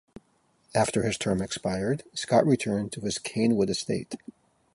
[0.73, 4.15] After his term expired, Scott returned to his Canewood estate.